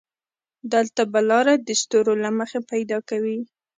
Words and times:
دلته 0.73 1.01
به 1.11 1.19
لاره 1.29 1.53
د 1.57 1.69
ستورو 1.81 2.13
له 2.23 2.29
مخې 2.37 2.59
پيدا 2.71 2.97
کوې. 3.09 3.39